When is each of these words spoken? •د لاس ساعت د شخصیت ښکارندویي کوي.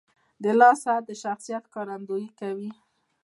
•د 0.43 0.45
لاس 0.59 0.77
ساعت 0.85 1.03
د 1.07 1.11
شخصیت 1.23 1.63
ښکارندویي 1.69 2.29
کوي. 2.39 2.71